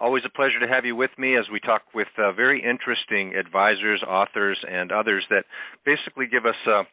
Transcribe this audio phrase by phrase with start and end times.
[0.00, 3.34] Always a pleasure to have you with me as we talk with uh, very interesting
[3.34, 5.44] advisors, authors, and others that
[5.84, 6.84] basically give us uh,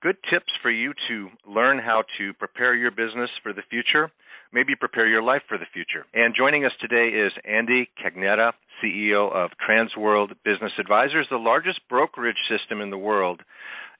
[0.00, 4.10] good tips for you to learn how to prepare your business for the future,
[4.50, 6.06] maybe prepare your life for the future.
[6.14, 12.40] And joining us today is Andy Cagnetta, CEO of Transworld Business Advisors, the largest brokerage
[12.48, 13.42] system in the world.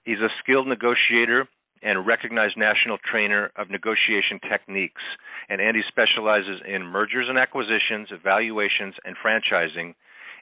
[0.04, 1.46] He's a skilled negotiator
[1.82, 5.02] and recognized national trainer of negotiation techniques.
[5.48, 9.94] And Andy specializes in mergers and acquisitions, evaluations, and franchising.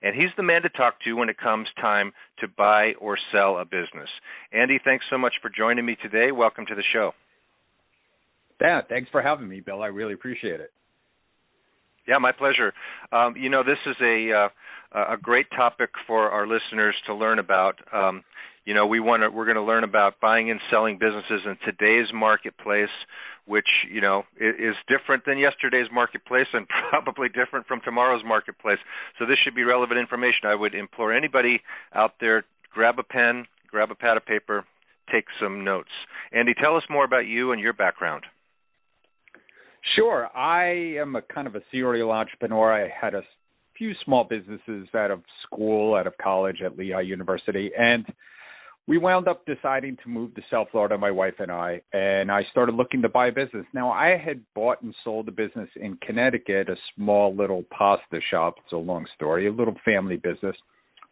[0.02, 3.58] And he's the man to talk to when it comes time to buy or sell
[3.58, 4.08] a business.
[4.52, 6.32] Andy, thanks so much for joining me today.
[6.32, 7.12] Welcome to the show.
[8.60, 9.82] Yeah, thanks for having me, Bill.
[9.82, 10.70] I really appreciate it.
[12.06, 12.72] Yeah, my pleasure.
[13.12, 14.48] Um, you know, this is a
[14.94, 17.74] uh, a great topic for our listeners to learn about.
[17.92, 18.22] Um,
[18.66, 21.56] you know we want to we're going to learn about buying and selling businesses in
[21.64, 22.92] today's marketplace
[23.46, 28.78] which you know is different than yesterday's marketplace and probably different from tomorrow's marketplace.
[29.18, 30.46] So this should be relevant information.
[30.46, 31.62] I would implore anybody
[31.94, 32.44] out there
[32.74, 34.64] grab a pen grab a pad of paper
[35.10, 35.90] take some notes.
[36.32, 38.24] Andy tell us more about you and your background.
[39.94, 40.28] Sure.
[40.36, 42.72] I am a kind of a serial entrepreneur.
[42.72, 43.22] I had a
[43.78, 48.04] few small businesses out of school out of college at lehigh university and
[48.88, 52.42] we wound up deciding to move to South Florida, my wife and I, and I
[52.52, 53.66] started looking to buy a business.
[53.74, 58.56] Now, I had bought and sold a business in Connecticut, a small little pasta shop.
[58.62, 60.56] It's a long story, a little family business.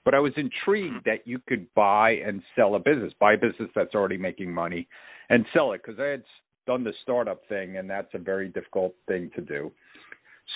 [0.05, 3.71] But I was intrigued that you could buy and sell a business, buy a business
[3.75, 4.87] that's already making money
[5.29, 6.23] and sell it because I had
[6.67, 9.73] done the startup thing, and that's a very difficult thing to do.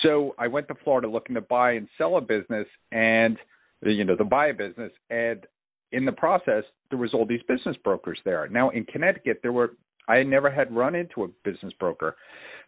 [0.02, 3.36] So I went to Florida looking to buy and sell a business and
[3.82, 5.46] you know, to buy a business and
[5.92, 8.48] in the process, there was all these business brokers there.
[8.48, 9.72] Now in Connecticut, there were
[10.08, 12.16] I never had run into a business broker,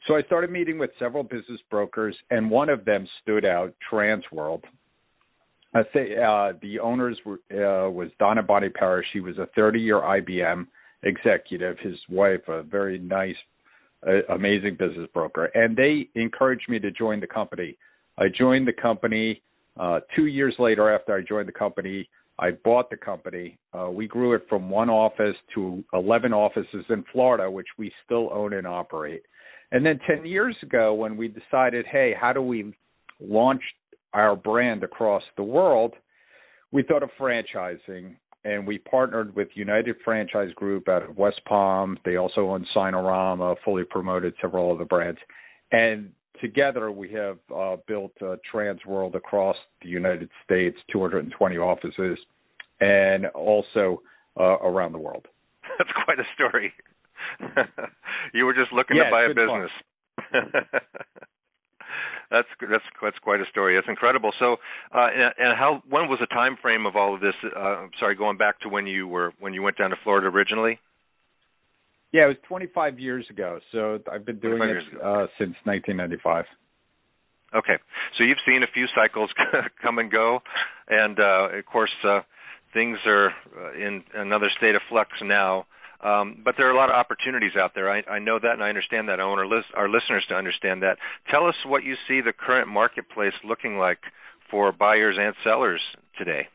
[0.06, 4.62] so I started meeting with several business brokers, and one of them stood out, Transworld.
[5.74, 9.06] I say uh, the owners were uh, was Donna Bonnie Parrish.
[9.12, 10.66] She was a 30-year IBM
[11.02, 11.76] executive.
[11.80, 13.36] His wife, a very nice,
[14.06, 17.76] uh, amazing business broker, and they encouraged me to join the company.
[18.18, 19.42] I joined the company.
[19.78, 22.08] Uh, two years later, after I joined the company,
[22.40, 23.58] I bought the company.
[23.78, 28.30] Uh, we grew it from one office to 11 offices in Florida, which we still
[28.32, 29.22] own and operate.
[29.72, 32.74] And then 10 years ago, when we decided, hey, how do we
[33.20, 33.62] launch
[34.14, 35.92] our brand across the world?
[36.72, 41.98] We thought of franchising, and we partnered with United Franchise Group out of West Palm.
[42.06, 45.20] They also own Signarama, fully promoted several of the brands.
[45.72, 52.18] And together we have uh, built uh, Transworld across the United States, 220 offices,
[52.80, 54.02] and also
[54.38, 55.26] uh, around the world.
[55.78, 56.72] That's quite a story.
[58.34, 59.70] you were just looking yeah, to buy a business.
[62.30, 63.76] that's that's that's quite a story.
[63.76, 64.32] That's incredible.
[64.38, 64.54] So,
[64.94, 67.34] uh, and, and how when was the time frame of all of this?
[67.44, 70.78] Uh, sorry, going back to when you were when you went down to Florida originally.
[72.12, 73.60] Yeah, it was 25 years ago.
[73.72, 76.44] So I've been doing it uh, since 1995.
[77.52, 77.82] Okay,
[78.16, 79.28] so you've seen a few cycles
[79.82, 80.38] come and go,
[80.88, 82.20] and uh, of course uh,
[82.72, 85.66] things are uh, in another state of flux now.
[86.02, 87.90] Um, but there are a lot of opportunities out there.
[87.90, 89.20] I, I know that, and I understand that.
[89.20, 90.96] I want our, list, our listeners to understand that.
[91.30, 93.98] Tell us what you see the current marketplace looking like
[94.50, 95.80] for buyers and sellers
[96.16, 96.48] today.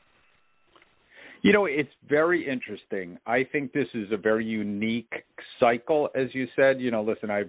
[1.45, 3.19] You know, it's very interesting.
[3.27, 5.13] I think this is a very unique
[5.59, 6.81] cycle, as you said.
[6.81, 7.43] You know, listen, I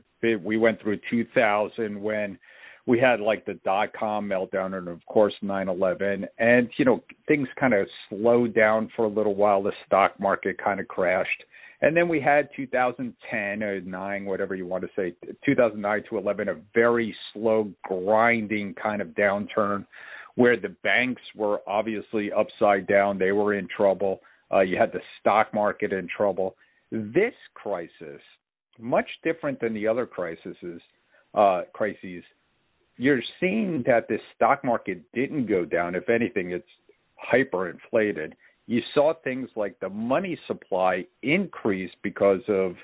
[0.44, 2.38] we went through 2000 when
[2.84, 7.48] we had like the dot com meltdown and of course 9/11, and you know things
[7.58, 9.62] kind of slowed down for a little while.
[9.62, 11.44] The stock market kind of crashed,
[11.81, 15.14] and then we had 2010 or uh, nine, whatever you want to say,
[15.46, 19.87] 2009 to 11, a very slow grinding kind of downturn
[20.36, 24.20] where the banks were obviously upside down, they were in trouble.
[24.52, 26.56] Uh, you had the stock market in trouble.
[26.92, 28.20] This crisis,
[28.78, 30.56] much different than the other crises,
[31.34, 32.22] uh, crises,
[32.98, 35.94] you're seeing that the stock market didn't go down.
[35.94, 36.64] If anything, it's
[37.32, 38.32] hyperinflated.
[38.66, 42.74] You saw things like the money supply increase because of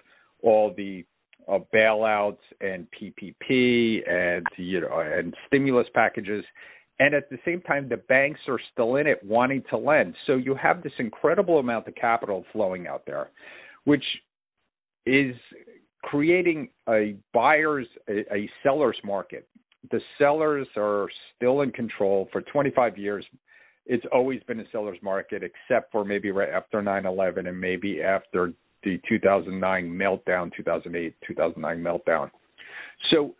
[0.42, 1.04] all the
[1.48, 6.44] uh, bailouts and PPP and you know and stimulus packages,
[7.02, 10.14] and at the same time the banks are still in it wanting to lend.
[10.26, 13.30] So you have this incredible amount of capital flowing out there,
[13.84, 14.04] which
[15.04, 15.34] is
[16.04, 19.48] creating a buyer's a, a seller's market.
[19.90, 23.24] The sellers are still in control for 25 years.
[23.84, 28.52] It's always been a seller's market, except for maybe right after 9/11 and maybe after
[28.84, 32.30] the 2009 meltdown, 2008, 2009 meltdown.
[33.10, 33.34] So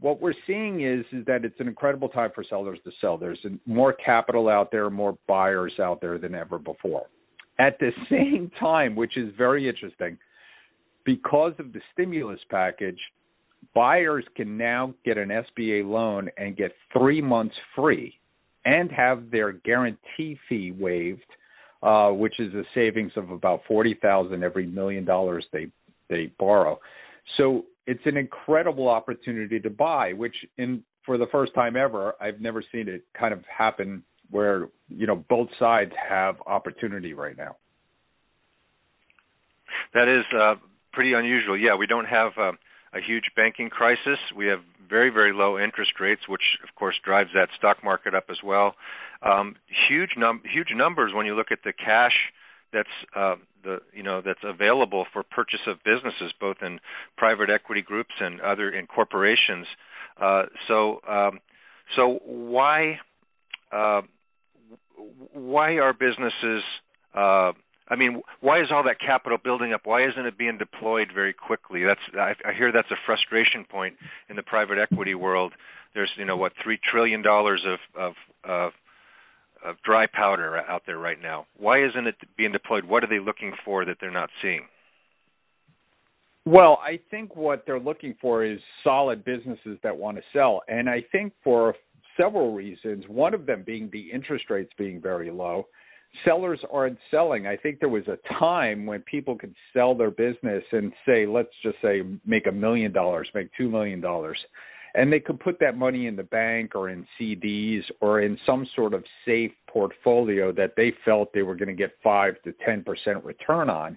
[0.00, 3.18] what we're seeing is is that it's an incredible time for sellers to sell.
[3.18, 7.06] There's more capital out there, more buyers out there than ever before.
[7.58, 10.18] At the same time, which is very interesting,
[11.04, 12.98] because of the stimulus package,
[13.74, 18.14] buyers can now get an SBA loan and get 3 months free
[18.64, 21.24] and have their guarantee fee waived
[21.82, 25.68] uh, which is a savings of about forty thousand every million dollars they
[26.08, 26.78] they borrow.
[27.38, 32.40] So it's an incredible opportunity to buy, which in for the first time ever, I've
[32.40, 37.56] never seen it kind of happen where you know both sides have opportunity right now.
[39.94, 40.54] That is uh,
[40.92, 41.58] pretty unusual.
[41.58, 42.52] Yeah, we don't have uh,
[42.92, 44.18] a huge banking crisis.
[44.36, 48.24] We have very very low interest rates, which of course drives that stock market up
[48.30, 48.74] as well.
[49.22, 49.56] Um,
[49.88, 52.14] huge num huge numbers when you look at the cash
[52.72, 56.80] that's uh, the you know that's available for purchase of businesses, both in
[57.16, 59.66] private equity groups and other in corporations.
[60.20, 61.40] Uh, so um,
[61.96, 62.98] so why
[63.72, 64.02] uh,
[65.32, 66.62] why are businesses
[67.14, 67.52] uh,
[67.90, 69.80] I mean, why is all that capital building up?
[69.84, 71.82] Why isn't it being deployed very quickly?
[71.82, 73.96] That's I, I hear that's a frustration point
[74.28, 75.52] in the private equity world.
[75.92, 78.12] There's you know what three trillion dollars of of
[78.44, 78.72] of
[79.64, 81.46] of dry powder out there right now.
[81.56, 82.84] Why isn't it being deployed?
[82.84, 84.62] What are they looking for that they're not seeing?
[86.46, 90.62] Well, I think what they're looking for is solid businesses that want to sell.
[90.68, 91.74] And I think for
[92.16, 95.66] several reasons, one of them being the interest rates being very low
[96.24, 97.46] sellers aren't selling.
[97.46, 101.52] I think there was a time when people could sell their business and say, let's
[101.62, 104.38] just say, make a million dollars, make two million dollars,
[104.94, 108.66] and they could put that money in the bank or in CDs or in some
[108.74, 112.82] sort of safe portfolio that they felt they were going to get five to ten
[112.82, 113.96] percent return on,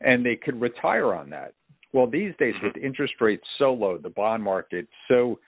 [0.00, 1.54] and they could retire on that.
[1.92, 2.66] Well, these days mm-hmm.
[2.66, 5.38] with interest rates so low, the bond market so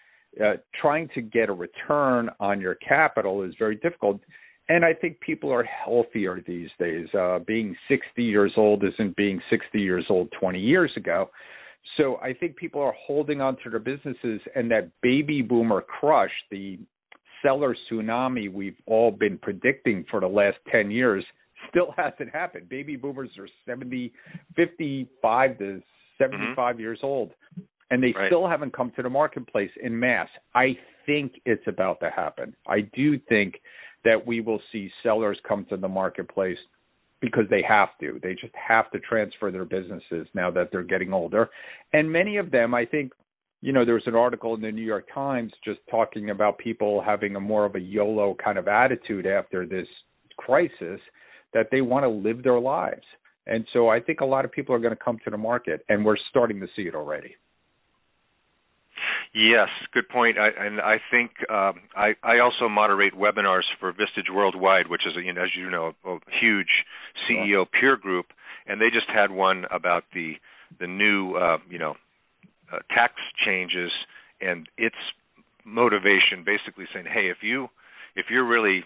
[0.43, 4.21] uh, trying to get a return on your capital is very difficult
[4.69, 7.07] and I think people are healthier these days.
[7.19, 11.31] Uh, being 60 years old isn't being 60 years old 20 years ago.
[11.97, 16.31] So I think people are holding on to their businesses, and that baby boomer crush,
[16.51, 16.79] the
[17.43, 21.25] seller tsunami we've all been predicting for the last 10 years,
[21.71, 22.69] still hasn't happened.
[22.69, 24.13] Baby boomers are 70,
[24.57, 25.83] 55 to
[26.19, 26.81] 75 mm-hmm.
[26.81, 27.33] years old,
[27.91, 28.29] and they right.
[28.29, 30.29] still haven't come to the marketplace in mass.
[30.55, 30.77] I
[31.07, 32.55] think it's about to happen.
[32.67, 33.55] I do think
[34.05, 36.59] that we will see sellers come to the marketplace
[37.21, 38.21] because they have to.
[38.23, 41.51] They just have to transfer their businesses now that they're getting older.
[41.93, 43.13] And many of them, I think,
[43.61, 47.03] you know, there was an article in the New York Times just talking about people
[47.05, 49.89] having a more of a YOLO kind of attitude after this
[50.37, 51.01] crisis
[51.55, 53.03] that they want to live their lives.
[53.47, 55.85] And so I think a lot of people are going to come to the market,
[55.89, 57.35] and we're starting to see it already.
[59.35, 60.39] Yes, good point.
[60.39, 65.17] I, and I think um, I, I also moderate webinars for Vistage Worldwide, which is,
[65.17, 66.85] a, you know, as you know, a, a huge
[67.29, 68.27] CEO peer group,
[68.67, 70.35] and they just had one about the
[70.81, 71.95] the new, uh, you know,
[72.73, 73.91] uh, tax changes
[74.41, 74.97] and its
[75.65, 77.69] motivation, basically saying, hey, if you
[78.17, 78.85] if you're really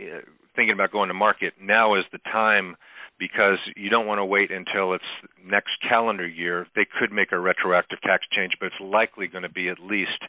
[0.00, 0.20] uh,
[0.56, 2.76] thinking about going to market, now is the time
[3.18, 5.04] because you don't want to wait until it's
[5.44, 6.66] next calendar year.
[6.74, 10.22] They could make a retroactive tax change, but it's likely going to be at least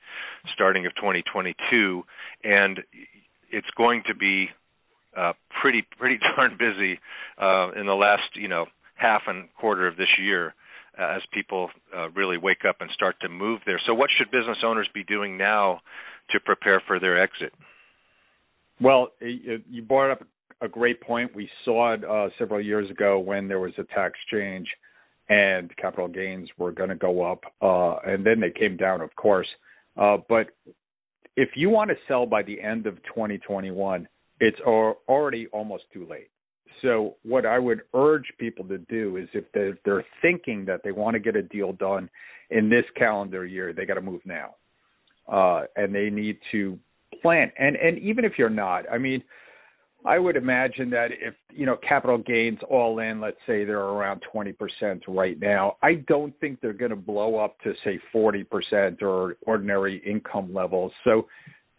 [0.54, 2.04] starting of 2022,
[2.44, 2.80] and
[3.51, 4.50] it's going to be
[5.18, 7.00] uh, pretty pretty darn busy
[7.42, 8.65] uh, in the last you know
[8.96, 10.54] half and quarter of this year
[11.00, 13.82] uh, as people uh, really wake up and start to move there.
[13.86, 15.82] So, what should business owners be doing now
[16.32, 17.54] to prepare for their exit?
[18.82, 20.27] Well, you brought up
[20.62, 21.35] a great point.
[21.35, 24.67] We saw it uh, several years ago when there was a tax change
[25.29, 29.15] and capital gains were going to go up, uh, and then they came down, of
[29.15, 29.47] course.
[29.97, 30.47] Uh, but
[31.35, 34.07] if you want to sell by the end of 2021,
[34.39, 36.29] it's already almost too late.
[36.81, 40.91] So what I would urge people to do is if they're, they're thinking that they
[40.91, 42.09] want to get a deal done
[42.50, 44.55] in this calendar year, they got to move now,
[45.31, 46.77] uh, and they need to
[47.21, 47.51] plan.
[47.57, 49.24] And and even if you're not, I mean,
[50.05, 54.21] I would imagine that if you know capital gains all in, let's say they're around
[54.33, 54.55] 20%
[55.07, 60.01] right now, I don't think they're going to blow up to say 40% or ordinary
[60.05, 60.91] income levels.
[61.03, 61.27] So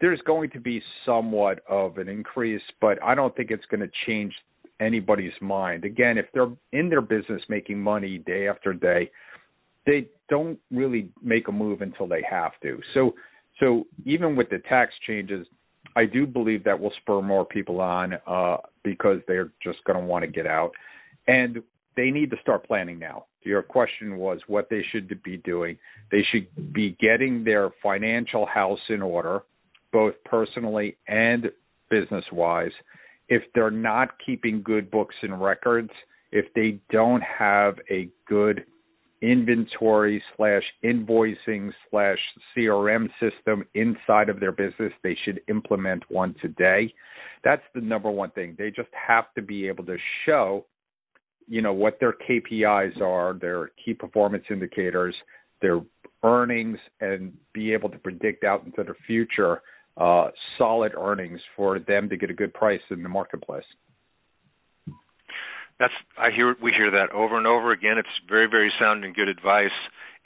[0.00, 3.90] there's going to be somewhat of an increase, but I don't think it's going to
[4.06, 4.34] change
[4.80, 5.84] anybody's mind.
[5.84, 9.10] Again, if they're in their business making money day after day,
[9.86, 12.80] they don't really make a move until they have to.
[12.92, 13.14] So
[13.58, 15.46] so even with the tax changes,
[15.96, 20.04] I do believe that will spur more people on uh, because they're just going to
[20.04, 20.72] want to get out,
[21.26, 21.62] and
[21.96, 23.24] they need to start planning now.
[23.42, 25.78] Your question was what they should be doing.
[26.10, 29.42] They should be getting their financial house in order,
[29.92, 31.46] both personally and
[31.90, 32.72] business wise
[33.28, 35.90] if they're not keeping good books and records,
[36.30, 38.64] if they don't have a good
[39.22, 42.18] inventory slash invoicing slash
[42.56, 46.92] CRM system inside of their business, they should implement one today.
[47.44, 48.56] That's the number one thing.
[48.58, 50.66] They just have to be able to show,
[51.48, 55.14] you know, what their KPIs are, their key performance indicators,
[55.62, 55.80] their
[56.22, 59.62] earnings, and be able to predict out into the future
[59.96, 63.64] uh, solid earnings for them to get a good price in the marketplace.
[65.78, 67.98] That's I hear we hear that over and over again.
[67.98, 69.76] It's very very sound and good advice.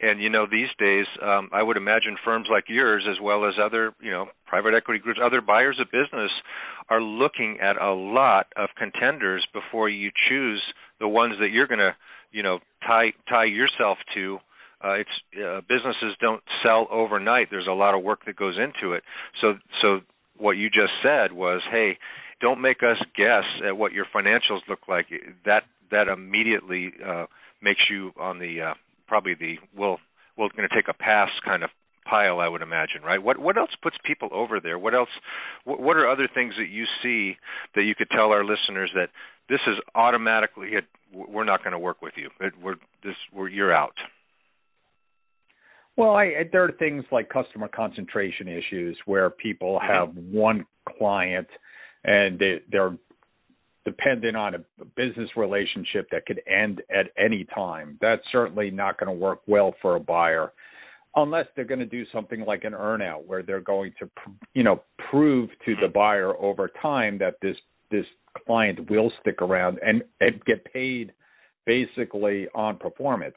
[0.02, 3.54] And you know these days, um, I would imagine firms like yours, as well as
[3.62, 6.30] other you know private equity groups, other buyers of business,
[6.88, 10.62] are looking at a lot of contenders before you choose
[11.00, 11.94] the ones that you're going to
[12.32, 14.38] you know tie tie yourself to
[14.82, 17.48] uh, it's uh, businesses don't sell overnight.
[17.50, 19.02] There's a lot of work that goes into it.
[19.40, 20.00] So so
[20.38, 21.98] what you just said was, hey,
[22.40, 25.06] don't make us guess at what your financials look like.
[25.44, 27.26] That that immediately uh,
[27.62, 28.74] makes you on the uh,
[29.06, 29.98] probably the we'll
[30.36, 31.70] we're going to take a pass kind of
[32.08, 33.22] pile, I would imagine, right?
[33.22, 34.78] What what else puts people over there?
[34.78, 35.08] What else?
[35.64, 37.36] What, what are other things that you see
[37.74, 39.08] that you could tell our listeners that
[39.48, 40.70] this is automatically
[41.12, 42.30] we're not going to work with you.
[42.40, 43.94] It, we're this we're you're out.
[45.96, 49.92] Well, I, there are things like customer concentration issues where people mm-hmm.
[49.92, 50.64] have one
[50.96, 51.48] client
[52.04, 52.96] and they, they're
[53.84, 57.98] dependent on a business relationship that could end at any time.
[58.00, 60.52] That's certainly not going to work well for a buyer
[61.16, 64.08] unless they're going to do something like an earnout where they're going to
[64.54, 64.80] you know
[65.10, 67.56] prove to the buyer over time that this
[67.90, 68.04] this
[68.46, 71.12] client will stick around and, and get paid
[71.66, 73.34] basically on performance.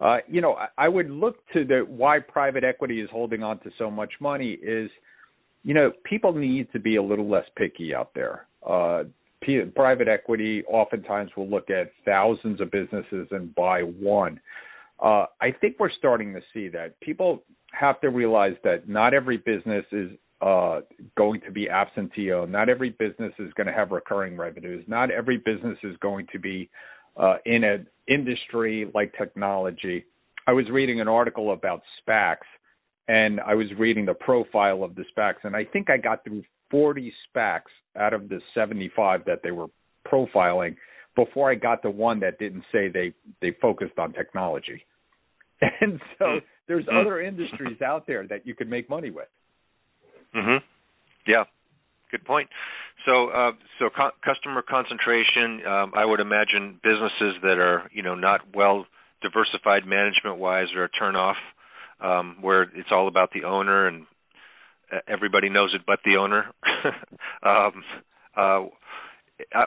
[0.00, 3.58] Uh, you know, I, I would look to the why private equity is holding on
[3.60, 4.90] to so much money is,
[5.62, 8.46] you know, people need to be a little less picky out there.
[8.66, 9.04] Uh,
[9.74, 14.40] private equity oftentimes will look at thousands of businesses and buy one.
[15.02, 19.38] Uh, I think we're starting to see that people have to realize that not every
[19.38, 20.10] business is
[20.42, 20.80] uh,
[21.16, 22.52] going to be absentee owned.
[22.52, 24.84] Not every business is going to have recurring revenues.
[24.88, 26.68] Not every business is going to be
[27.16, 30.04] uh, in an industry like technology.
[30.46, 32.36] I was reading an article about SPACs,
[33.10, 36.44] and I was reading the profile of the SPACs, and I think I got through
[36.70, 39.66] 40 SPACs out of the 75 that they were
[40.06, 40.76] profiling
[41.16, 43.12] before I got to one that didn't say they
[43.42, 44.86] they focused on technology.
[45.82, 46.46] And so mm-hmm.
[46.68, 49.28] there's other industries out there that you could make money with.
[50.34, 50.60] Mhm.
[51.26, 51.44] Yeah.
[52.10, 52.48] Good point.
[53.04, 55.66] So, uh, so co- customer concentration.
[55.66, 58.86] Um, I would imagine businesses that are, you know, not well
[59.20, 61.36] diversified management-wise are a turnoff,
[62.00, 64.06] um, where it's all about the owner and
[65.06, 66.46] everybody knows it but the owner.
[67.42, 67.84] um,
[68.36, 68.66] uh,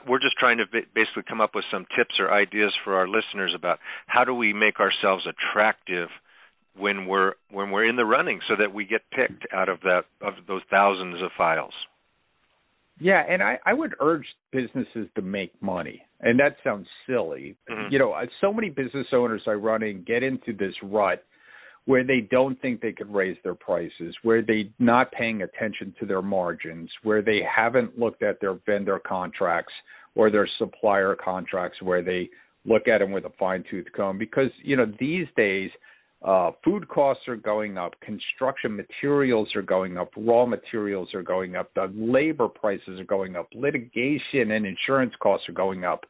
[0.08, 3.54] we're just trying to basically come up with some tips or ideas for our listeners
[3.56, 6.10] about how do we make ourselves attractive
[6.78, 10.04] when we're when we're in the running, so that we get picked out of that
[10.22, 11.74] of those thousands of files.
[13.00, 16.04] Yeah, and I, I would urge businesses to make money.
[16.20, 17.56] And that sounds silly.
[17.70, 17.92] Mm-hmm.
[17.92, 21.24] You know, so many business owners I run in get into this rut
[21.86, 26.06] where they don't think they could raise their prices, where they're not paying attention to
[26.06, 29.74] their margins, where they haven't looked at their vendor contracts
[30.16, 32.30] or their supplier contracts, where they
[32.66, 34.18] look at them with a fine tooth comb.
[34.18, 35.70] Because, you know, these days–
[36.24, 41.58] uh, food costs are going up, construction materials are going up, raw materials are going
[41.58, 46.06] up, the labor prices are going up, litigation and insurance costs are going up.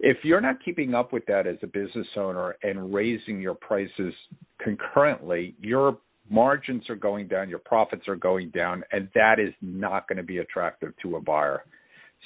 [0.00, 4.14] If you're not keeping up with that as a business owner and raising your prices
[4.62, 5.98] concurrently, your
[6.30, 10.22] margins are going down, your profits are going down, and that is not going to
[10.22, 11.64] be attractive to a buyer.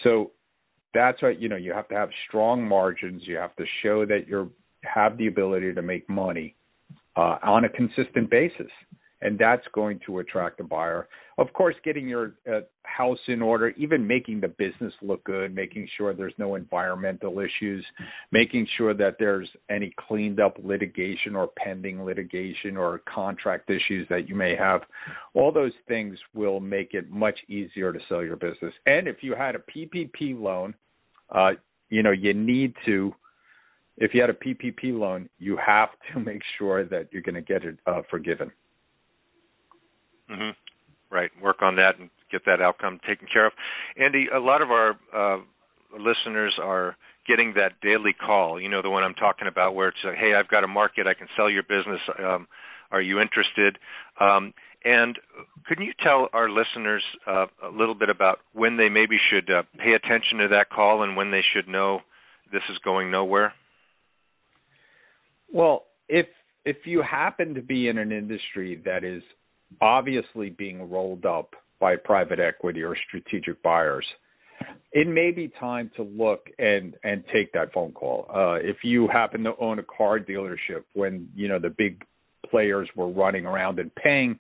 [0.05, 0.33] So
[0.93, 1.57] that's what you know.
[1.57, 3.23] You have to have strong margins.
[3.25, 4.50] You have to show that you
[4.83, 6.55] have the ability to make money
[7.17, 8.71] uh, on a consistent basis
[9.23, 11.09] and that's going to attract a buyer.
[11.42, 15.88] Of course, getting your uh, house in order, even making the business look good, making
[15.96, 17.84] sure there's no environmental issues,
[18.30, 24.28] making sure that there's any cleaned up litigation or pending litigation or contract issues that
[24.28, 24.82] you may have.
[25.34, 28.72] All those things will make it much easier to sell your business.
[28.87, 30.75] And if you had a PPP loan,
[31.34, 31.54] uh,
[31.90, 33.12] you know, you need to
[33.96, 37.42] if you had a PPP loan, you have to make sure that you're going to
[37.42, 38.52] get it uh, forgiven.
[40.30, 40.50] Mm-hmm.
[41.12, 41.31] Right.
[41.42, 43.52] Work on that and get that outcome taken care of.
[44.00, 45.42] Andy, a lot of our uh,
[45.92, 46.97] listeners are
[47.28, 48.59] getting that daily call.
[48.59, 51.07] You know, the one I'm talking about, where it's, like, "Hey, I've got a market.
[51.07, 52.00] I can sell your business.
[52.19, 52.49] Um,
[52.90, 53.78] are you interested?"
[54.19, 54.54] Um,
[54.85, 55.19] and
[55.66, 59.62] could you tell our listeners uh, a little bit about when they maybe should uh,
[59.78, 62.00] pay attention to that call and when they should know
[62.52, 63.52] this is going nowhere?
[65.52, 66.26] Well, if
[66.64, 69.23] if you happen to be in an industry that is
[69.81, 74.07] obviously being rolled up by private equity or strategic buyers,
[74.93, 78.26] it may be time to look and and take that phone call.
[78.29, 82.05] Uh, if you happen to own a car dealership when you know the big
[82.50, 84.38] players were running around and paying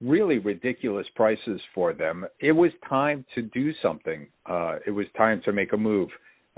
[0.00, 4.28] really ridiculous prices for them, it was time to do something.
[4.46, 6.08] Uh, it was time to make a move.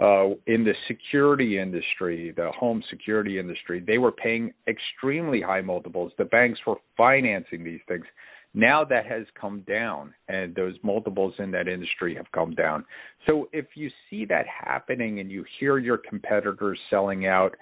[0.01, 6.11] Uh, in the security industry, the home security industry, they were paying extremely high multiples.
[6.17, 8.07] The banks were financing these things.
[8.55, 12.87] Now that has come down, and those multiples in that industry have come down.
[13.27, 17.55] So if you see that happening and you hear your competitors selling out,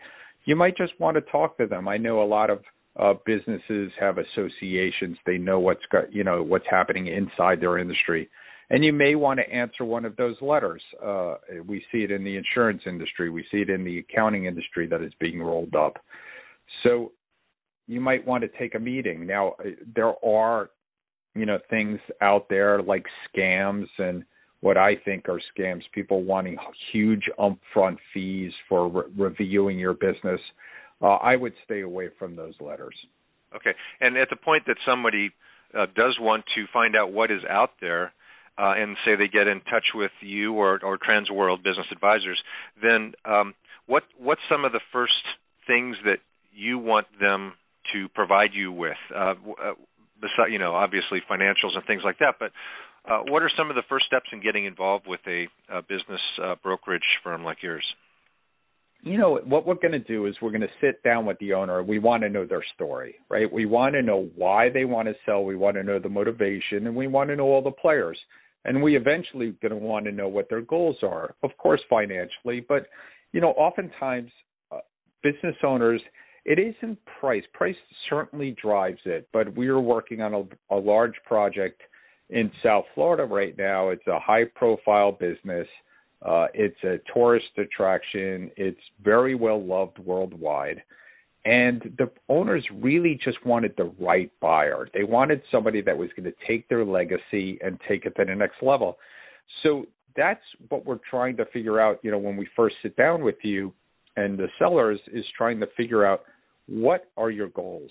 [0.44, 1.88] you might just want to talk to them.
[1.88, 2.60] I know a lot of
[2.98, 8.30] uh, businesses have associations; they know what's got, you know what's happening inside their industry
[8.70, 10.82] and you may want to answer one of those letters.
[11.02, 11.34] Uh,
[11.66, 15.02] we see it in the insurance industry, we see it in the accounting industry that
[15.02, 15.98] is being rolled up.
[16.82, 17.12] So
[17.86, 19.26] you might want to take a meeting.
[19.26, 19.54] Now
[19.94, 20.70] there are,
[21.34, 24.24] you know, things out there like scams and
[24.60, 25.82] what I think are scams.
[25.94, 26.56] People wanting
[26.92, 30.40] huge upfront fees for re- reviewing your business.
[31.00, 32.94] Uh, I would stay away from those letters.
[33.54, 35.30] Okay, and at the point that somebody
[35.72, 38.12] uh, does want to find out what is out there,
[38.58, 42.40] uh, and say they get in touch with you or, or Transworld Business Advisors,
[42.82, 43.54] then um,
[43.86, 45.12] what what's some of the first
[45.66, 46.18] things that
[46.52, 47.52] you want them
[47.92, 48.98] to provide you with?
[49.14, 49.74] Uh, uh,
[50.20, 52.50] beside, you know, obviously financials and things like that, but
[53.08, 56.20] uh, what are some of the first steps in getting involved with a, a business
[56.42, 57.84] uh, brokerage firm like yours?
[59.02, 61.52] you know what we're going to do is we're going to sit down with the
[61.52, 65.06] owner we want to know their story right we want to know why they want
[65.06, 67.70] to sell we want to know the motivation and we want to know all the
[67.70, 68.18] players
[68.64, 72.64] and we eventually going to want to know what their goals are of course financially
[72.68, 72.86] but
[73.32, 74.30] you know oftentimes
[74.72, 74.78] uh,
[75.22, 76.00] business owners
[76.44, 77.42] it isn't price.
[77.52, 77.76] Price
[78.08, 81.82] certainly drives it but we're working on a, a large project
[82.30, 83.88] in south florida right now.
[83.88, 85.66] It's a high profile business.
[86.20, 88.50] Uh, it's a tourist attraction.
[88.56, 90.82] It's very well loved worldwide
[91.48, 94.86] and the owners really just wanted the right buyer.
[94.92, 98.34] They wanted somebody that was going to take their legacy and take it to the
[98.34, 98.98] next level.
[99.62, 103.24] So that's what we're trying to figure out, you know, when we first sit down
[103.24, 103.72] with you
[104.14, 106.20] and the sellers is trying to figure out
[106.66, 107.90] what are your goals.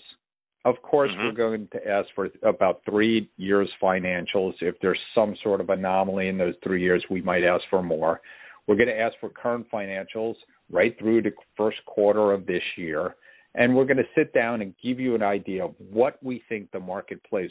[0.64, 1.24] Of course, mm-hmm.
[1.24, 4.52] we're going to ask for about three years financials.
[4.60, 8.20] If there's some sort of anomaly in those three years, we might ask for more.
[8.68, 10.34] We're going to ask for current financials
[10.70, 13.16] right through the first quarter of this year
[13.54, 16.70] and we're going to sit down and give you an idea of what we think
[16.70, 17.50] the marketplace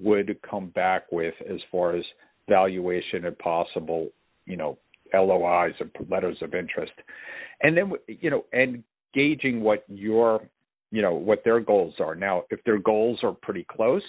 [0.00, 2.04] would come back with as far as
[2.48, 4.08] valuation and possible,
[4.46, 4.78] you know,
[5.14, 6.92] LOIs and letters of interest.
[7.62, 8.82] And then, you know, and
[9.14, 10.48] gauging what your,
[10.90, 12.14] you know, what their goals are.
[12.14, 14.02] Now, if their goals are pretty close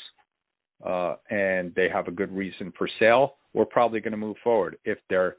[0.85, 4.77] uh, and they have a good reason for sale, we're probably going to move forward.
[4.85, 5.35] If they're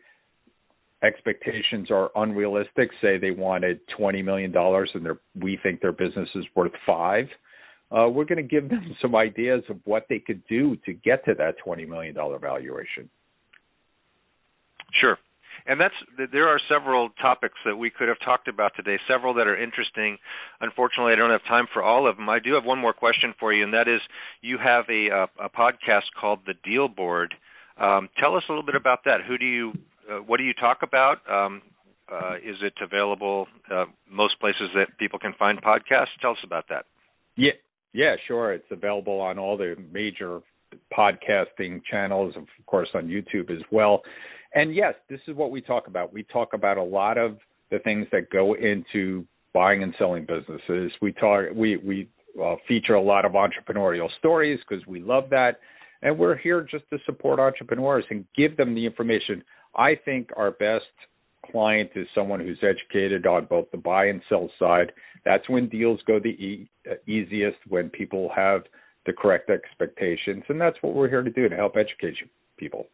[1.03, 5.09] expectations are unrealistic, say they wanted $20 million and
[5.41, 7.27] we think their business is worth five,
[7.91, 11.25] uh, we're going to give them some ideas of what they could do to get
[11.25, 13.09] to that $20 million valuation.
[15.01, 15.19] Sure.
[15.65, 15.95] And that's
[16.33, 20.19] there are several topics that we could have talked about today, several that are interesting.
[20.61, 22.29] Unfortunately, I don't have time for all of them.
[22.29, 24.01] I do have one more question for you, and that is
[24.41, 27.35] you have a, a, a podcast called The Deal Board.
[27.79, 29.19] Um, tell us a little bit about that.
[29.27, 31.19] Who do you uh, what do you talk about?
[31.31, 31.63] Um,
[32.11, 36.09] uh, is it available uh, most places that people can find podcasts?
[36.21, 36.85] Tell us about that.
[37.37, 37.53] Yeah,
[37.93, 38.53] Yeah, sure.
[38.53, 40.41] It's available on all the major
[40.97, 44.03] podcasting channels, of course, on YouTube as well.
[44.55, 46.13] And yes, this is what we talk about.
[46.13, 47.39] We talk about a lot of
[47.71, 50.93] the things that go into buying and selling businesses.
[51.01, 52.09] We talk, we we
[52.43, 55.61] uh, feature a lot of entrepreneurial stories because we love that,
[56.03, 59.43] and we're here just to support entrepreneurs and give them the information.
[59.75, 60.85] I think our best
[61.51, 64.93] client is someone who's educated on both the buy and sell side.
[65.25, 68.63] That's when deals go the e- uh, easiest, when people have
[69.07, 72.87] the correct expectations, and that's what we're here to do to help educate you people.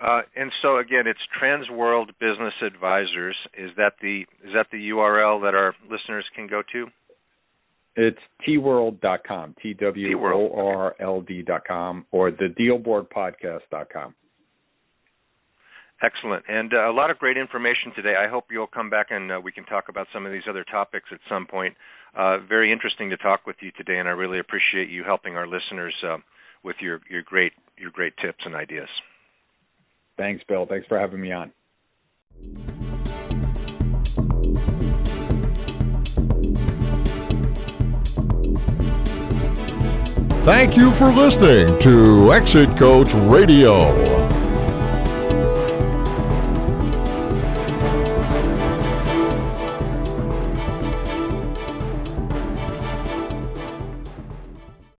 [0.00, 3.36] Uh, and so again, it's Transworld Business Advisors.
[3.56, 6.86] Is that the is that the URL that our listeners can go to?
[7.98, 14.14] It's tworld.com, T W O R L D.com, or the dealboardpodcast.com.
[16.02, 18.14] Excellent, and uh, a lot of great information today.
[18.18, 20.62] I hope you'll come back and uh, we can talk about some of these other
[20.62, 21.74] topics at some point.
[22.14, 25.46] Uh, very interesting to talk with you today, and I really appreciate you helping our
[25.46, 26.18] listeners uh,
[26.62, 28.88] with your, your great your great tips and ideas.
[30.16, 30.66] Thanks, Bill.
[30.66, 31.52] Thanks for having me on.
[40.44, 44.15] Thank you for listening to Exit Coach Radio.